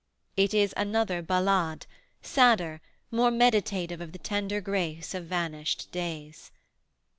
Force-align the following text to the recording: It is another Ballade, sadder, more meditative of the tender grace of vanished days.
It 0.35 0.51
is 0.55 0.73
another 0.75 1.21
Ballade, 1.21 1.85
sadder, 2.23 2.81
more 3.11 3.29
meditative 3.29 4.01
of 4.01 4.13
the 4.13 4.17
tender 4.17 4.59
grace 4.59 5.13
of 5.13 5.25
vanished 5.25 5.91
days. 5.91 6.49